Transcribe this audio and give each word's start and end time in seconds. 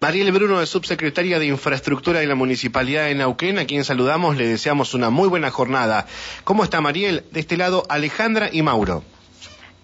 Mariel 0.00 0.30
Bruno 0.30 0.62
es 0.62 0.68
subsecretaria 0.68 1.40
de 1.40 1.46
Infraestructura 1.46 2.20
de 2.20 2.26
la 2.28 2.36
Municipalidad 2.36 3.06
de 3.06 3.16
Neuquén, 3.16 3.58
a 3.58 3.64
quien 3.64 3.82
saludamos, 3.82 4.36
le 4.36 4.46
deseamos 4.46 4.94
una 4.94 5.10
muy 5.10 5.28
buena 5.28 5.50
jornada. 5.50 6.06
¿Cómo 6.44 6.62
está 6.62 6.80
Mariel? 6.80 7.24
De 7.32 7.40
este 7.40 7.56
lado, 7.56 7.82
Alejandra 7.88 8.48
y 8.52 8.62
Mauro. 8.62 9.02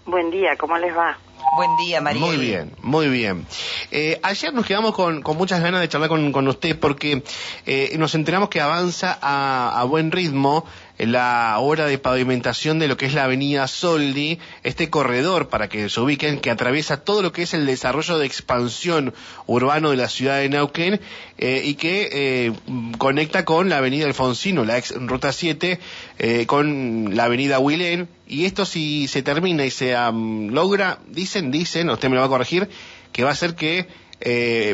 Buen 0.06 0.30
día, 0.30 0.56
¿cómo 0.56 0.78
les 0.78 0.96
va? 0.96 1.18
Buen 1.56 1.76
día, 1.78 2.00
Mariel. 2.00 2.24
Muy 2.24 2.36
bien, 2.36 2.76
muy 2.80 3.08
bien. 3.08 3.44
Eh, 3.90 4.20
ayer 4.22 4.54
nos 4.54 4.64
quedamos 4.66 4.94
con, 4.94 5.24
muchas 5.36 5.60
ganas 5.60 5.80
de 5.80 5.88
charlar 5.88 6.08
con, 6.08 6.46
usted 6.46 6.78
porque 6.78 7.24
eh, 7.66 7.96
nos 7.98 8.14
enteramos 8.14 8.50
que 8.50 8.60
avanza 8.60 9.18
a, 9.20 9.80
a 9.80 9.82
buen 9.82 10.12
ritmo 10.12 10.64
la 10.98 11.56
obra 11.58 11.86
de 11.86 11.98
pavimentación 11.98 12.78
de 12.78 12.86
lo 12.86 12.96
que 12.96 13.06
es 13.06 13.14
la 13.14 13.24
avenida 13.24 13.66
Soldi, 13.66 14.38
este 14.62 14.90
corredor, 14.90 15.48
para 15.48 15.68
que 15.68 15.88
se 15.88 16.00
ubiquen, 16.00 16.38
que 16.38 16.50
atraviesa 16.50 16.98
todo 16.98 17.20
lo 17.20 17.32
que 17.32 17.42
es 17.42 17.54
el 17.54 17.66
desarrollo 17.66 18.18
de 18.18 18.26
expansión 18.26 19.12
urbano 19.46 19.90
de 19.90 19.96
la 19.96 20.08
ciudad 20.08 20.38
de 20.38 20.48
Neuquén 20.48 21.00
eh, 21.38 21.62
y 21.64 21.74
que 21.74 22.08
eh, 22.12 22.52
conecta 22.98 23.44
con 23.44 23.68
la 23.68 23.78
avenida 23.78 24.06
Alfonsino, 24.06 24.64
la 24.64 24.78
ex 24.78 24.94
Ruta 24.94 25.32
7, 25.32 25.80
eh, 26.18 26.46
con 26.46 27.16
la 27.16 27.24
avenida 27.24 27.58
Huilén. 27.58 28.08
Y 28.28 28.44
esto 28.44 28.64
si 28.64 29.08
se 29.08 29.22
termina 29.22 29.64
y 29.64 29.70
se 29.70 29.94
logra, 30.12 31.00
dicen, 31.08 31.50
dicen, 31.50 31.90
usted 31.90 32.08
me 32.08 32.14
lo 32.14 32.20
va 32.20 32.26
a 32.26 32.30
corregir, 32.30 32.68
que 33.12 33.24
va 33.24 33.32
a 33.32 33.34
ser 33.34 33.54
que 33.54 33.88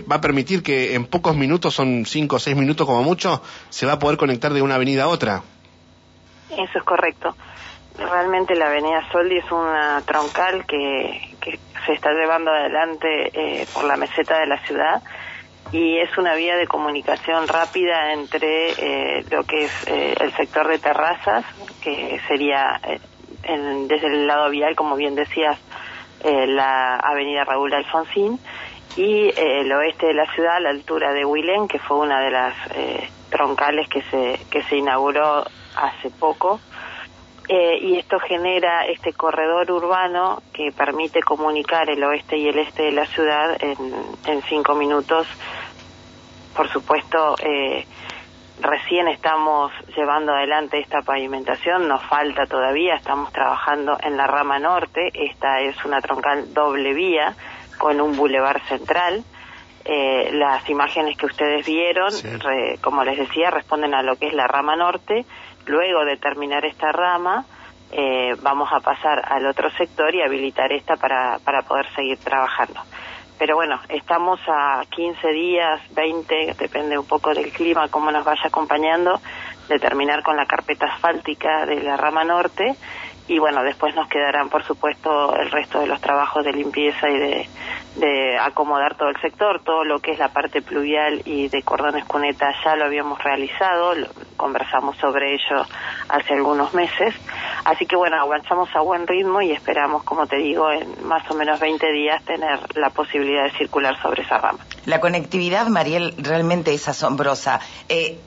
va 0.09 0.17
a 0.17 0.21
permitir 0.21 0.63
que 0.63 0.95
en 0.95 1.07
pocos 1.07 1.35
minutos, 1.35 1.75
son 1.75 2.07
cinco 2.07 2.37
o 2.37 2.39
seis 2.39 2.57
minutos 2.57 2.87
como 2.87 3.03
mucho, 3.03 3.43
se 3.71 3.87
va 3.87 3.95
a 3.95 3.99
poder 3.99 4.17
conectar 4.17 4.53
de 4.53 4.63
una 4.63 4.77
avenida 4.77 5.05
a 5.05 5.09
otra. 5.09 5.43
Eso 6.51 6.79
es 6.79 6.85
correcto. 6.85 7.35
Realmente 7.97 8.55
la 8.55 8.67
Avenida 8.67 9.03
Soldi 9.11 9.39
es 9.39 9.51
una 9.51 10.03
troncal 10.07 10.65
que, 10.67 11.35
que 11.41 11.59
se 11.87 11.93
está 11.93 12.13
llevando 12.13 12.51
adelante 12.51 13.31
eh, 13.33 13.67
por 13.73 13.85
la 13.85 13.97
meseta 13.97 14.39
de 14.39 14.47
la 14.47 14.59
ciudad 14.65 15.03
y 15.73 15.99
es 15.99 16.17
una 16.19 16.35
vía 16.35 16.57
de 16.57 16.67
comunicación 16.67 17.47
rápida 17.47 18.13
entre 18.13 18.71
eh, 18.73 19.25
lo 19.31 19.45
que 19.45 19.65
es 19.65 19.87
eh, 19.87 20.15
el 20.19 20.33
sector 20.33 20.69
de 20.69 20.79
terrazas, 20.79 21.45
que 21.83 22.21
sería 22.27 22.81
desde 23.87 24.07
el 24.07 24.27
lado 24.27 24.51
vial, 24.51 24.77
como 24.77 24.97
bien 24.97 25.15
decías, 25.15 25.59
la 26.23 26.97
avenida 26.97 27.45
Raúl 27.45 27.73
Alfonsín, 27.73 28.39
y 28.97 29.33
el 29.35 29.73
oeste 29.73 30.09
de 30.09 30.15
la 30.15 30.31
ciudad 30.35 30.57
a 30.57 30.61
la 30.61 30.71
altura 30.71 31.13
de 31.13 31.25
Huilén, 31.25 31.67
que 31.67 31.79
fue 31.79 31.99
una 31.99 32.21
de 32.21 32.31
las 32.31 32.55
troncales 33.31 33.89
que 33.89 34.03
se, 34.03 34.39
que 34.51 34.63
se 34.65 34.77
inauguró 34.77 35.45
hace 35.77 36.11
poco. 36.11 36.61
Eh, 37.49 37.79
y 37.81 37.99
esto 37.99 38.21
genera 38.21 38.87
este 38.87 39.13
corredor 39.13 39.73
urbano 39.73 40.41
que 40.53 40.71
permite 40.71 41.21
comunicar 41.21 41.91
el 41.91 42.05
oeste 42.05 42.37
y 42.37 42.47
el 42.47 42.59
este 42.59 42.85
de 42.85 42.93
la 42.93 43.07
ciudad 43.07 43.57
en, 43.61 43.77
en 44.27 44.43
cinco 44.43 44.77
minutos. 44.77 45.27
Por 46.55 46.69
supuesto, 46.69 47.35
eh, 47.43 47.85
recién 48.61 49.09
estamos 49.09 49.73
llevando 49.97 50.33
adelante 50.33 50.79
esta 50.79 51.03
pavimentación, 51.03 51.89
nos 51.89 52.03
falta 52.05 52.47
todavía, 52.47 52.95
estamos 52.95 53.33
trabajando 53.33 53.97
en 54.03 54.17
la 54.17 54.27
rama 54.27 54.59
norte, 54.59 55.11
esta 55.13 55.61
es 55.61 55.85
una 55.85 56.01
troncal 56.01 56.53
doble 56.53 56.93
vía 56.95 57.35
con 57.79 58.01
un 58.01 58.17
bulevar 58.17 58.61
central. 58.69 59.25
Eh, 59.93 60.31
las 60.35 60.71
imágenes 60.71 61.19
que 61.19 61.27
ustedes 61.27 61.67
vieron, 61.67 62.13
como 62.81 63.03
les 63.03 63.19
decía, 63.19 63.51
responden 63.51 63.93
a 63.93 64.05
lo 64.05 64.15
que 64.15 64.29
es 64.29 64.33
la 64.33 64.47
rama 64.47 64.77
norte. 64.77 65.25
Luego 65.67 66.05
de 66.05 66.17
terminar 66.17 66.65
esta 66.65 66.93
rama, 66.93 67.45
eh, 67.91 68.37
vamos 68.41 68.69
a 68.73 68.79
pasar 68.79 69.21
al 69.27 69.45
otro 69.49 69.69
sector 69.73 70.15
y 70.15 70.23
habilitar 70.23 70.71
esta 70.73 70.95
para, 70.95 71.41
para 71.41 71.63
poder 71.63 71.93
seguir 71.97 72.19
trabajando. 72.19 72.81
Pero 73.37 73.57
bueno, 73.57 73.81
estamos 73.89 74.39
a 74.47 74.85
15 74.89 75.27
días, 75.33 75.81
20, 75.93 76.55
depende 76.57 76.97
un 76.97 77.09
poco 77.09 77.35
del 77.35 77.51
clima, 77.51 77.89
cómo 77.89 78.13
nos 78.13 78.25
vaya 78.25 78.47
acompañando, 78.47 79.21
de 79.69 79.81
terminar 79.81 80.23
con 80.23 80.37
la 80.37 80.47
carpeta 80.47 80.87
asfáltica 80.87 81.67
de 81.67 81.83
la 81.83 81.97
rama 81.97 82.23
norte 82.23 82.77
y 83.31 83.39
bueno, 83.39 83.63
después 83.63 83.95
nos 83.95 84.09
quedarán, 84.09 84.49
por 84.49 84.65
supuesto, 84.65 85.37
el 85.37 85.53
resto 85.53 85.79
de 85.79 85.87
los 85.87 86.01
trabajos 86.01 86.45
de 86.45 86.53
limpieza 86.53 87.09
y 87.09 87.17
de, 87.17 87.49
de 87.95 88.37
acomodar 88.37 88.97
todo 88.97 89.09
el 89.09 89.21
sector, 89.21 89.63
todo 89.63 89.85
lo 89.85 90.01
que 90.01 90.11
es 90.11 90.19
la 90.19 90.31
parte 90.33 90.63
pluvial 90.63 91.23
y 91.25 91.47
de 91.47 91.63
cordones 91.63 92.05
cuneta 92.07 92.53
ya 92.65 92.75
lo 92.75 92.87
habíamos 92.87 93.23
realizado, 93.23 93.95
conversamos 94.37 94.97
sobre 94.97 95.35
ello 95.35 95.65
hace 96.09 96.35
algunos 96.35 96.75
meses, 96.75 97.15
así 97.65 97.87
que 97.87 97.95
bueno, 97.95 98.21
avanzamos 98.21 98.69
a 98.75 98.81
buen 98.81 99.07
ritmo 99.07 99.41
y 99.41 99.53
esperamos, 99.53 100.03
como 100.03 100.27
te 100.27 100.39
digo, 100.39 100.69
en 100.73 101.07
más 101.07 101.23
o 101.31 101.35
menos 101.35 101.61
20 101.61 101.87
días 101.93 102.25
tener 102.25 102.59
la 102.75 102.91
posibilidad 102.91 103.45
de 103.45 103.53
circular 103.53 103.97
sobre 104.03 104.25
esa 104.25 104.39
rama. 104.39 104.59
La 104.87 104.99
conectividad, 104.99 105.69
Mariel, 105.69 106.17
realmente 106.19 106.75
es 106.75 106.89
asombrosa. 106.89 107.61
Eh, 107.89 108.19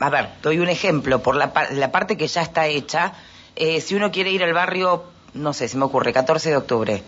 a 0.00 0.10
ver, 0.10 0.28
doy 0.42 0.58
un 0.58 0.68
ejemplo, 0.68 1.22
por 1.22 1.34
la, 1.34 1.50
la 1.70 1.90
parte 1.90 2.18
que 2.18 2.26
ya 2.26 2.42
está 2.42 2.66
hecha, 2.66 3.14
eh, 3.56 3.80
si 3.80 3.94
uno 3.94 4.10
quiere 4.10 4.30
ir 4.30 4.42
al 4.42 4.52
barrio, 4.52 5.04
no 5.34 5.52
sé, 5.52 5.68
se 5.68 5.76
me 5.76 5.84
ocurre, 5.84 6.12
14 6.12 6.50
de 6.50 6.56
octubre, 6.56 7.02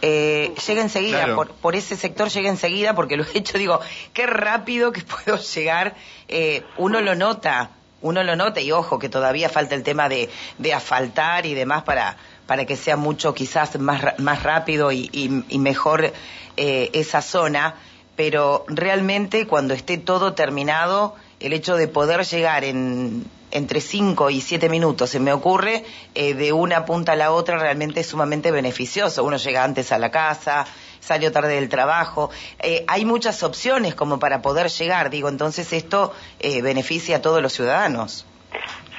eh, 0.00 0.54
llega 0.66 0.82
enseguida, 0.82 1.34
por, 1.60 1.74
ese 1.74 1.96
sector 1.96 2.28
llega 2.28 2.48
enseguida, 2.48 2.94
porque 2.94 3.16
lo 3.16 3.24
he 3.24 3.38
hecho, 3.38 3.58
digo, 3.58 3.80
qué 4.12 4.26
rápido 4.26 4.92
que 4.92 5.02
puedo 5.02 5.38
llegar, 5.38 5.96
eh, 6.28 6.62
uno 6.76 7.00
lo 7.00 7.14
nota, 7.14 7.70
uno 8.00 8.22
lo 8.22 8.36
nota, 8.36 8.60
y 8.60 8.70
ojo, 8.70 8.98
que 8.98 9.08
todavía 9.08 9.48
falta 9.48 9.74
el 9.74 9.82
tema 9.82 10.08
de, 10.08 10.30
de 10.58 10.72
asfaltar 10.72 11.46
y 11.46 11.54
demás 11.54 11.82
para, 11.82 12.16
para 12.46 12.64
que 12.64 12.76
sea 12.76 12.96
mucho 12.96 13.34
quizás 13.34 13.78
más, 13.78 14.18
más 14.18 14.42
rápido 14.44 14.92
y, 14.92 15.10
y 15.12 15.58
mejor 15.58 16.12
eh, 16.60 16.90
esa 16.92 17.22
zona, 17.22 17.76
pero 18.16 18.64
realmente 18.66 19.46
cuando 19.46 19.74
esté 19.74 19.96
todo 19.96 20.34
terminado, 20.34 21.14
el 21.38 21.52
hecho 21.52 21.76
de 21.76 21.86
poder 21.86 22.24
llegar 22.24 22.64
en 22.64 23.24
entre 23.50 23.80
5 23.80 24.30
y 24.30 24.40
7 24.40 24.68
minutos, 24.68 25.10
se 25.10 25.20
me 25.20 25.32
ocurre, 25.32 25.84
eh, 26.14 26.34
de 26.34 26.52
una 26.52 26.84
punta 26.84 27.12
a 27.12 27.16
la 27.16 27.32
otra 27.32 27.58
realmente 27.58 28.00
es 28.00 28.06
sumamente 28.06 28.50
beneficioso. 28.50 29.24
Uno 29.24 29.36
llega 29.36 29.64
antes 29.64 29.92
a 29.92 29.98
la 29.98 30.10
casa, 30.10 30.66
salió 31.00 31.32
tarde 31.32 31.54
del 31.54 31.68
trabajo. 31.68 32.30
Eh, 32.58 32.84
hay 32.88 33.04
muchas 33.04 33.42
opciones 33.42 33.94
como 33.94 34.18
para 34.18 34.42
poder 34.42 34.68
llegar, 34.68 35.10
digo, 35.10 35.28
entonces 35.28 35.72
esto 35.72 36.12
eh, 36.40 36.62
beneficia 36.62 37.16
a 37.16 37.22
todos 37.22 37.42
los 37.42 37.52
ciudadanos. 37.52 38.26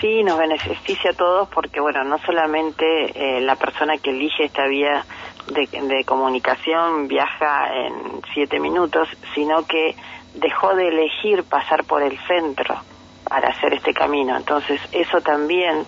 Sí, 0.02 0.24
nos 0.24 0.38
beneficia 0.38 1.12
a 1.12 1.14
todos 1.14 1.50
porque, 1.50 1.82
bueno, 1.82 2.06
no 2.06 2.20
solamente 2.20 3.42
la 3.42 3.58
persona 3.58 3.98
que 3.98 4.12
elige 4.12 4.46
esta 4.46 4.66
vía 4.66 5.06
de, 5.48 5.68
de 5.68 6.06
comunicación 6.06 7.10
viaja 7.10 7.68
en 7.76 8.22
siete 8.34 8.62
minutos, 8.62 9.10
sino 9.36 9.66
que 9.66 9.98
dejó 10.36 10.74
de 10.76 10.88
elegir 10.88 11.44
pasar 11.44 11.84
por 11.84 12.02
el 12.02 12.18
centro 12.28 12.82
para 13.30 13.50
hacer 13.50 13.74
este 13.74 13.94
camino. 13.94 14.36
Entonces, 14.36 14.82
eso 14.92 15.22
también 15.22 15.86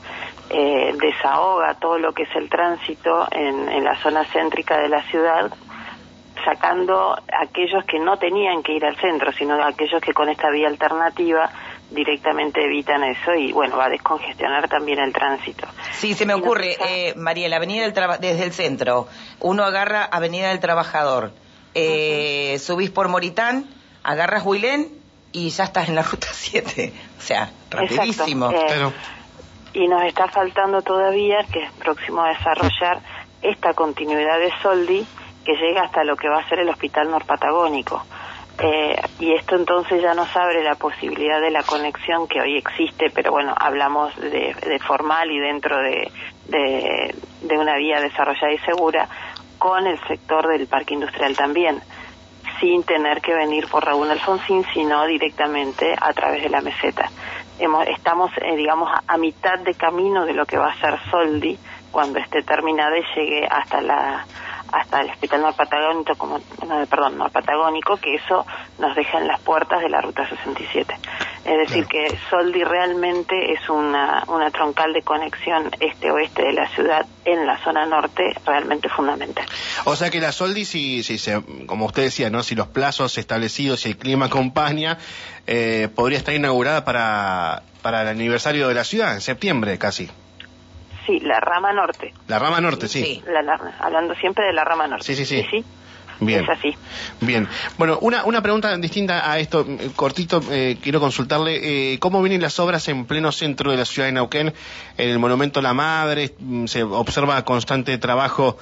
eh, 0.49 0.93
desahoga 0.99 1.73
todo 1.75 1.97
lo 1.97 2.13
que 2.13 2.23
es 2.23 2.35
el 2.35 2.49
tránsito 2.49 3.27
en, 3.31 3.67
en 3.67 3.83
la 3.83 3.97
zona 3.97 4.23
céntrica 4.25 4.77
de 4.77 4.89
la 4.89 5.01
ciudad, 5.03 5.51
sacando 6.45 7.15
aquellos 7.39 7.83
que 7.85 7.99
no 7.99 8.17
tenían 8.17 8.63
que 8.63 8.73
ir 8.73 8.85
al 8.85 8.95
centro, 8.97 9.31
sino 9.31 9.61
aquellos 9.63 10.01
que 10.01 10.13
con 10.13 10.29
esta 10.29 10.49
vía 10.49 10.67
alternativa 10.67 11.49
directamente 11.91 12.63
evitan 12.63 13.03
eso 13.03 13.33
y 13.33 13.51
bueno, 13.51 13.77
va 13.77 13.85
a 13.85 13.89
descongestionar 13.89 14.67
también 14.69 14.99
el 14.99 15.11
tránsito. 15.13 15.67
Sí, 15.91 16.13
se 16.13 16.25
me 16.25 16.33
ocurre, 16.33 16.77
eh, 16.87 17.13
María, 17.15 17.49
la 17.49 17.57
Avenida 17.57 17.83
del 17.83 17.93
desde 18.19 18.43
el 18.43 18.53
centro, 18.53 19.07
uno 19.39 19.63
agarra 19.63 20.05
Avenida 20.05 20.49
del 20.49 20.59
Trabajador, 20.59 21.31
eh, 21.75 22.57
subís 22.59 22.89
por 22.89 23.09
Moritán, 23.09 23.67
agarras 24.03 24.45
Huilén 24.45 25.00
y 25.31 25.49
ya 25.49 25.65
estás 25.65 25.89
en 25.89 25.95
la 25.95 26.03
ruta 26.03 26.27
7. 26.31 26.93
O 27.17 27.21
sea, 27.21 27.51
rapidísimo. 27.69 28.51
Eh, 28.51 28.91
y 29.73 29.87
nos 29.87 30.03
está 30.03 30.27
faltando 30.27 30.81
todavía, 30.81 31.45
que 31.51 31.63
es 31.63 31.71
próximo 31.73 32.21
a 32.21 32.29
desarrollar, 32.29 32.99
esta 33.41 33.73
continuidad 33.73 34.37
de 34.37 34.51
Soldi 34.61 35.05
que 35.45 35.53
llega 35.53 35.83
hasta 35.83 36.03
lo 36.03 36.15
que 36.15 36.29
va 36.29 36.39
a 36.39 36.49
ser 36.49 36.59
el 36.59 36.69
Hospital 36.69 37.09
Norpatagónico. 37.09 38.03
Eh, 38.59 38.95
y 39.19 39.33
esto 39.33 39.55
entonces 39.55 40.01
ya 40.03 40.13
nos 40.13 40.35
abre 40.35 40.63
la 40.63 40.75
posibilidad 40.75 41.41
de 41.41 41.49
la 41.49 41.63
conexión 41.63 42.27
que 42.27 42.41
hoy 42.41 42.57
existe, 42.57 43.09
pero 43.09 43.31
bueno, 43.31 43.55
hablamos 43.57 44.15
de, 44.17 44.53
formal 44.85 45.31
y 45.31 45.39
dentro 45.39 45.77
de, 45.77 46.11
de, 46.47 47.15
de 47.41 47.57
una 47.57 47.75
vía 47.77 47.99
desarrollada 48.01 48.53
y 48.53 48.59
segura, 48.59 49.09
con 49.57 49.87
el 49.87 49.99
sector 50.07 50.47
del 50.47 50.67
parque 50.67 50.93
industrial 50.93 51.35
también 51.35 51.81
sin 52.59 52.83
tener 52.83 53.21
que 53.21 53.33
venir 53.33 53.67
por 53.67 53.85
Raúl 53.85 54.09
Alfonsín, 54.09 54.65
sino 54.73 55.05
directamente 55.05 55.95
a 55.99 56.13
través 56.13 56.43
de 56.43 56.49
la 56.49 56.61
meseta. 56.61 57.09
estamos, 57.87 58.31
eh, 58.37 58.55
digamos, 58.55 58.89
a, 59.07 59.17
mitad 59.17 59.59
de 59.59 59.73
camino 59.73 60.25
de 60.25 60.33
lo 60.33 60.45
que 60.45 60.57
va 60.57 60.71
a 60.71 60.79
ser 60.79 60.99
Soldi 61.09 61.57
cuando 61.91 62.19
esté 62.19 62.43
terminada 62.43 62.97
y 62.97 63.03
llegue 63.15 63.47
hasta 63.49 63.81
la 63.81 64.25
hasta 64.71 65.01
el 65.01 65.09
Hospital 65.09 65.41
Norpatagónico, 65.41 66.15
como, 66.15 66.39
no, 66.65 66.85
perdón, 66.85 67.17
Norpatagónico, 67.17 67.97
que 67.97 68.15
eso 68.15 68.45
nos 68.79 68.95
deja 68.95 69.17
en 69.17 69.27
las 69.27 69.41
puertas 69.41 69.81
de 69.81 69.89
la 69.89 69.99
Ruta 69.99 70.27
67. 70.27 70.95
Es 71.43 71.57
decir, 71.57 71.85
que 71.87 72.17
Soldi 72.29 72.63
realmente 72.63 73.53
es 73.53 73.67
una, 73.67 74.23
una 74.27 74.51
troncal 74.51 74.93
de 74.93 75.01
conexión 75.01 75.71
este-oeste 75.79 76.43
de 76.43 76.53
la 76.53 76.67
ciudad 76.69 77.05
en 77.25 77.47
la 77.47 77.57
zona 77.63 77.85
norte 77.87 78.35
realmente 78.45 78.89
fundamental. 78.89 79.45
O 79.85 79.95
sea 79.95 80.11
que 80.11 80.19
la 80.19 80.31
Soldi, 80.31 80.65
si, 80.65 81.01
si 81.01 81.17
se, 81.17 81.41
como 81.65 81.87
usted 81.87 82.03
decía, 82.03 82.29
¿no? 82.29 82.43
si 82.43 82.53
los 82.53 82.67
plazos 82.67 83.17
establecidos, 83.17 83.81
si 83.81 83.89
el 83.89 83.97
clima 83.97 84.27
acompaña, 84.27 84.99
eh, 85.47 85.89
podría 85.95 86.19
estar 86.19 86.35
inaugurada 86.35 86.85
para, 86.85 87.63
para 87.81 88.03
el 88.03 88.09
aniversario 88.09 88.67
de 88.67 88.75
la 88.75 88.83
ciudad, 88.83 89.13
en 89.13 89.21
septiembre 89.21 89.77
casi. 89.79 90.09
Sí, 91.07 91.19
la 91.21 91.39
rama 91.39 91.73
norte. 91.73 92.13
La 92.27 92.37
rama 92.37 92.61
norte, 92.61 92.87
sí. 92.87 93.23
hablando 93.79 94.13
siempre 94.15 94.45
de 94.45 94.53
la 94.53 94.63
rama 94.63 94.87
norte. 94.87 95.05
Sí, 95.05 95.15
sí, 95.15 95.25
sí. 95.25 95.45
sí, 95.49 95.65
Bien. 96.21 96.43
Es 96.43 96.49
así. 96.49 96.77
Bien. 97.19 97.47
Bueno, 97.79 97.97
una, 98.01 98.23
una 98.25 98.41
pregunta 98.41 98.77
distinta 98.77 99.29
a 99.29 99.39
esto, 99.39 99.65
eh, 99.67 99.89
cortito, 99.95 100.39
eh, 100.51 100.77
quiero 100.79 100.99
consultarle, 100.99 101.93
eh, 101.93 101.99
¿cómo 101.99 102.21
vienen 102.21 102.41
las 102.43 102.59
obras 102.59 102.87
en 102.89 103.05
pleno 103.05 103.31
centro 103.31 103.71
de 103.71 103.77
la 103.77 103.85
ciudad 103.85 104.07
de 104.07 104.13
Neuquén? 104.13 104.53
En 104.97 105.09
el 105.09 105.17
Monumento 105.17 105.63
La 105.63 105.73
Madre, 105.73 106.35
mm, 106.37 106.67
se 106.67 106.83
observa 106.83 107.43
constante 107.43 107.97
trabajo 107.97 108.57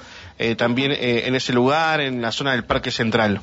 también 0.56 0.92
en 0.98 1.34
ese 1.34 1.52
lugar, 1.52 2.00
en 2.00 2.22
la 2.22 2.32
zona 2.32 2.52
del 2.52 2.64
Parque 2.64 2.90
Central. 2.90 3.42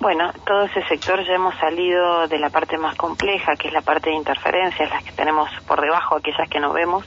Bueno, 0.00 0.32
todo 0.44 0.64
ese 0.64 0.82
sector 0.88 1.24
ya 1.24 1.34
hemos 1.34 1.54
salido 1.60 2.26
de 2.26 2.40
la 2.40 2.50
parte 2.50 2.76
más 2.76 2.96
compleja, 2.96 3.54
que 3.54 3.68
es 3.68 3.72
la 3.72 3.82
parte 3.82 4.10
de 4.10 4.16
interferencias, 4.16 4.90
las 4.90 5.04
que 5.04 5.12
tenemos 5.12 5.48
por 5.64 5.80
debajo, 5.80 6.16
aquellas 6.16 6.48
que 6.50 6.58
no 6.58 6.72
vemos. 6.72 7.06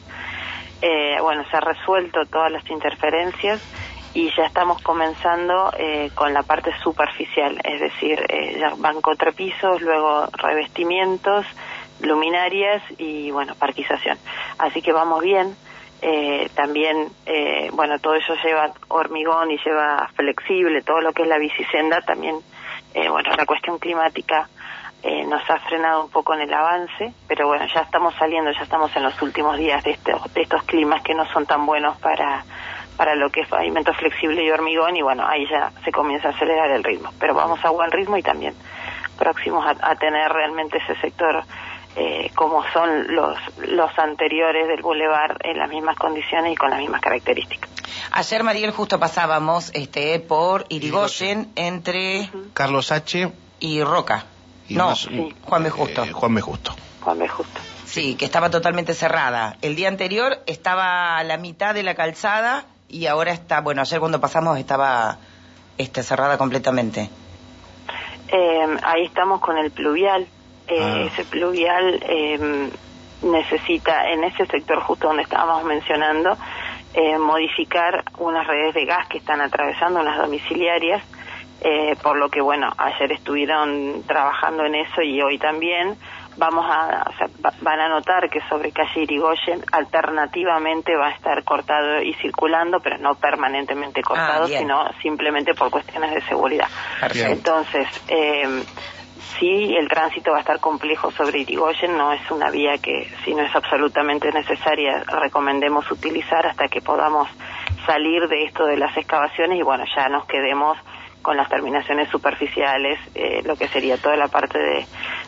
bueno, 1.22 1.44
se 1.52 1.58
ha 1.58 1.60
resuelto 1.60 2.22
todas 2.32 2.54
las 2.54 2.66
interferencias 2.70 3.62
y 4.14 4.30
ya 4.36 4.46
estamos 4.46 4.82
comenzando 4.82 5.72
eh, 5.78 6.12
con 6.16 6.34
la 6.34 6.44
parte 6.44 6.72
superficial, 6.84 7.60
es 7.64 7.80
decir, 7.80 8.20
eh, 8.30 8.58
ya 8.60 8.74
van 8.78 9.02
contrapisos, 9.02 9.82
luego 9.82 10.28
revestimientos, 10.34 11.46
luminarias 12.02 12.82
y 12.98 13.32
bueno, 13.32 13.56
parquización. 13.56 14.18
Así 14.58 14.82
que 14.82 14.92
vamos 14.92 15.22
bien. 15.22 15.56
Eh, 16.02 16.50
también, 16.56 17.10
eh, 17.26 17.70
bueno, 17.74 18.00
todo 18.00 18.16
eso 18.16 18.34
lleva 18.42 18.72
hormigón 18.88 19.52
y 19.52 19.58
lleva 19.58 20.10
flexible, 20.16 20.82
todo 20.82 21.02
lo 21.02 21.12
que 21.12 21.24
es 21.24 21.28
la 21.28 21.38
bicisenda, 21.38 22.00
también, 22.02 22.38
eh, 22.94 23.10
bueno, 23.10 23.30
la 23.36 23.46
cuestión 23.46 23.80
climática 23.80 24.48
eh, 25.04 25.26
nos 25.26 25.42
ha 25.50 25.60
frenado 25.60 26.06
un 26.06 26.10
poco 26.10 26.34
en 26.34 26.42
el 26.42 26.54
avance, 26.54 27.14
pero 27.28 27.48
bueno, 27.48 27.66
ya 27.74 27.82
estamos 27.82 28.14
saliendo, 28.16 28.52
ya 28.52 28.64
estamos 28.64 28.96
en 28.96 29.04
los 29.04 29.22
últimos 29.22 29.58
días 29.58 29.84
de 29.84 29.92
estos, 29.92 30.34
de 30.34 30.42
estos 30.42 30.64
climas 30.64 31.02
que 31.04 31.14
no 31.14 31.26
son 31.34 31.46
tan 31.46 31.66
buenos 31.66 31.98
para 31.98 32.44
para 33.00 33.16
lo 33.16 33.30
que 33.30 33.40
es 33.40 33.48
pavimento 33.48 33.94
flexible 33.94 34.44
y 34.44 34.52
hormigón 34.52 34.98
y 34.98 35.02
bueno, 35.02 35.26
ahí 35.26 35.48
ya 35.50 35.72
se 35.86 35.92
comienza 35.94 36.28
a 36.28 36.32
acelerar 36.32 36.70
el 36.72 36.84
ritmo. 36.84 37.14
Pero 37.18 37.34
vamos 37.34 37.64
a 37.64 37.70
buen 37.70 37.90
ritmo 37.92 38.18
y 38.18 38.22
también 38.22 38.54
próximos 39.18 39.66
a, 39.66 39.96
tener 39.96 40.30
realmente 40.30 40.80
ese 40.80 41.00
sector 41.00 41.42
eh, 41.96 42.30
como 42.36 42.62
son 42.74 43.16
los, 43.16 43.38
los 43.70 43.98
anteriores 43.98 44.68
del 44.68 44.82
Boulevard 44.82 45.38
en 45.46 45.60
las 45.60 45.70
mismas 45.70 45.96
condiciones 45.96 46.52
y 46.52 46.56
con 46.58 46.72
las 46.72 46.80
mismas 46.80 47.00
características. 47.00 47.70
Ayer, 48.12 48.44
Mariel, 48.44 48.72
justo 48.72 49.00
pasábamos 49.00 49.72
este 49.74 50.20
por 50.20 50.66
Irigoyen 50.68 51.54
entre... 51.56 52.30
Carlos 52.54 52.92
H. 52.92 53.32
Y 53.62 53.82
Roca. 53.82 54.26
no, 54.68 54.94
Juan 55.44 55.64
B. 55.64 55.70
Justo. 55.70 56.04
Eh, 56.04 56.12
Juan 56.12 56.36
B. 56.36 56.42
Justo. 56.42 56.76
Juan 57.00 57.18
B. 57.18 57.30
Justo. 57.30 57.62
Sí, 57.86 58.16
que 58.16 58.26
estaba 58.26 58.50
totalmente 58.50 58.94
cerrada. 58.94 59.56
El 59.62 59.78
día 59.78 59.88
anterior 59.88 60.40
estaba 60.48 61.18
a 61.18 61.24
la 61.24 61.38
mitad 61.38 61.74
de 61.74 61.84
la 61.84 61.96
calzada 61.96 62.66
y 62.90 63.06
ahora 63.08 63.32
está, 63.32 63.62
bueno, 63.62 63.82
ayer 63.82 64.00
cuando 64.00 64.20
pasamos 64.20 64.58
estaba 64.58 65.18
este, 65.78 66.04
cerrada 66.04 66.38
completamente. 66.38 67.10
Eh, 68.28 68.78
ahí 68.84 69.06
estamos 69.06 69.40
con 69.40 69.58
el 69.58 69.72
pluvial. 69.72 70.28
Eh, 70.68 70.78
ah. 70.82 71.02
Ese 71.02 71.24
pluvial 71.26 72.00
eh, 72.04 72.70
necesita, 73.22 74.10
en 74.10 74.24
ese 74.24 74.46
sector 74.48 74.82
justo 74.82 75.08
donde 75.08 75.24
estábamos 75.24 75.64
mencionando, 75.64 76.38
eh, 76.94 77.18
modificar 77.18 78.04
unas 78.18 78.48
redes 78.48 78.74
de 78.74 78.86
gas 78.86 79.08
que 79.08 79.20
están 79.20 79.42
atravesando 79.42 80.00
unas 80.00 80.18
domiciliarias. 80.18 81.04
Eh, 81.62 81.96
por 82.02 82.18
lo 82.18 82.30
que, 82.30 82.40
bueno, 82.40 82.72
ayer 82.78 83.12
estuvieron 83.12 84.04
trabajando 84.08 84.64
en 84.64 84.76
eso 84.76 85.02
y 85.02 85.22
hoy 85.22 85.38
también 85.38 85.98
vamos 86.38 86.66
a, 86.66 87.06
o 87.10 87.18
sea, 87.18 87.28
van 87.62 87.80
a 87.80 87.90
notar 87.90 88.30
que 88.30 88.40
sobre 88.50 88.72
calle 88.72 89.02
Irigoyen 89.02 89.64
alternativamente 89.72 90.96
va 90.96 91.08
a 91.08 91.12
estar 91.12 91.44
cortado 91.44 92.02
y 92.02 92.14
circulando, 92.16 92.80
pero 92.80 92.98
no 92.98 93.16
permanentemente 93.16 94.02
cortado, 94.02 94.46
ah, 94.46 94.48
sino 94.48 94.92
simplemente 95.02 95.54
por 95.54 95.70
cuestiones 95.70 96.14
de 96.14 96.22
seguridad. 96.22 96.68
Entonces, 97.14 97.88
eh, 98.08 98.64
sí, 99.40 99.76
el 99.76 99.88
tránsito 99.88 100.32
va 100.32 100.38
a 100.38 100.42
estar 100.42 100.60
complejo 100.60 101.12
sobre 101.12 101.40
Irigoyen, 101.40 101.98
no 101.98 102.12
es 102.14 102.32
una 102.32 102.50
vía 102.50 102.78
que, 102.78 103.10
si 103.24 103.34
no 103.34 103.44
es 103.44 103.56
absolutamente 103.56 104.32
necesaria, 104.32 105.04
recomendemos 105.22 105.90
utilizar 105.92 106.46
hasta 106.48 106.68
que 106.68 106.82
podamos 106.82 107.28
salir 107.86 108.28
de 108.28 108.44
esto 108.44 108.66
de 108.66 108.78
las 108.78 108.96
excavaciones 108.96 109.60
y 109.60 109.64
bueno, 109.64 109.84
ya 109.96 110.10
nos 110.10 110.26
quedemos 110.26 110.78
con 111.22 111.36
las 111.36 111.50
terminaciones 111.50 112.10
superficiales, 112.10 112.98
eh, 113.14 113.42
lo 113.44 113.56
que 113.56 113.68
sería 113.68 113.98
toda 113.98 114.16
la 114.16 114.28
parte 114.30 114.58
de, 114.58 114.86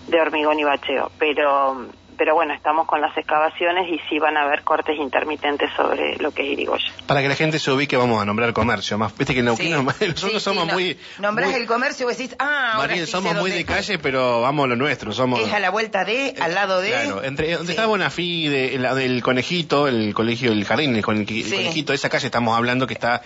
de 0.08 0.20
hormigón 0.22 0.60
y 0.60 0.64
bacheo. 0.64 1.12
Pero 1.18 1.88
pero 2.18 2.36
bueno, 2.36 2.54
estamos 2.54 2.88
con 2.88 3.02
las 3.02 3.16
excavaciones 3.18 3.90
y 3.90 4.00
sí 4.10 4.20
van 4.20 4.38
a 4.38 4.44
haber 4.44 4.64
cortes 4.64 4.98
intermitentes 4.98 5.70
sobre 5.76 6.18
lo 6.18 6.32
que 6.32 6.44
es 6.44 6.50
Irigoyen. 6.52 6.92
Para 7.08 7.22
que 7.22 7.30
la 7.30 7.36
gente 7.36 7.60
se 7.60 7.72
ubique, 7.72 7.98
vamos 7.98 8.22
a 8.22 8.26
nombrar 8.26 8.54
comercio. 8.54 8.98
Más, 8.98 9.16
viste 9.18 9.34
que 9.34 9.42
nosotros 9.44 10.42
somos 10.42 10.72
muy... 10.72 10.98
Nombrás 11.20 11.54
el 11.54 11.66
comercio 11.66 12.10
y 12.10 12.14
decís, 12.14 12.36
ah, 12.40 12.88
somos 13.06 13.36
muy 13.36 13.52
de 13.52 13.66
calle, 13.66 14.00
pero 14.00 14.42
vamos 14.42 14.66
a 14.66 14.68
lo 14.68 14.76
nuestro. 14.76 15.12
Somos... 15.12 15.40
Es 15.40 15.54
a 15.54 15.60
la 15.60 15.70
vuelta 15.70 16.04
de, 16.06 16.36
al 16.40 16.54
lado 16.54 16.82
de... 16.82 16.90
Claro, 16.90 17.24
entre 17.24 17.56
donde 17.56 17.72
está 17.72 17.86
Bonafide, 17.86 18.76
el, 18.76 18.84
del 18.96 19.24
conejito, 19.24 19.88
el 19.88 20.14
colegio, 20.14 20.52
el 20.52 20.66
jardín, 20.66 20.96
el, 20.96 21.04
conejito, 21.04 21.94
esa 21.94 22.10
calle 22.10 22.28
estamos 22.28 22.58
hablando 22.58 22.88
que 22.88 22.94
está 22.94 23.22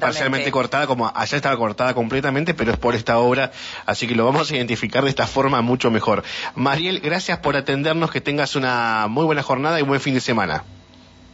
parcialmente 0.00 0.50
cortada, 0.50 0.86
como 0.86 1.10
allá 1.14 1.36
estaba 1.36 1.56
cortada 1.56 1.94
completamente, 1.94 2.54
pero 2.54 2.72
es 2.72 2.78
por 2.78 2.94
esta 2.94 3.18
obra, 3.18 3.52
así 3.86 4.06
que 4.06 4.14
lo 4.14 4.24
vamos 4.24 4.50
a 4.50 4.56
identificar 4.56 5.04
de 5.04 5.10
esta 5.10 5.26
forma 5.26 5.60
mucho 5.60 5.90
mejor. 5.90 6.22
Mariel, 6.54 7.00
gracias 7.00 7.38
por 7.38 7.56
atendernos, 7.56 8.10
que 8.10 8.20
tengas 8.22 8.56
una 8.56 9.06
muy 9.08 9.24
buena 9.24 9.42
jornada 9.42 9.78
y 9.78 9.82
un 9.82 9.88
buen 9.88 10.00
fin 10.00 10.14
de 10.14 10.20
semana. 10.20 10.64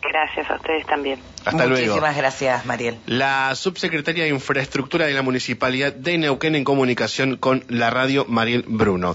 Gracias 0.03 0.51
a 0.51 0.55
ustedes 0.57 0.87
también. 0.87 1.19
Hasta 1.45 1.67
luego. 1.67 1.87
Muchísimas 1.87 2.17
gracias, 2.17 2.67
Mariel. 2.67 2.99
La 3.07 3.55
subsecretaria 3.55 4.25
de 4.25 4.31
Infraestructura 4.31 5.07
de 5.07 5.13
la 5.13 5.23
Municipalidad 5.23 5.93
de 5.93 6.19
Neuquén 6.19 6.55
en 6.55 6.65
comunicación 6.65 7.37
con 7.37 7.65
la 7.69 7.91
radio 7.91 8.25
Mariel 8.29 8.65
Bruno. 8.67 9.15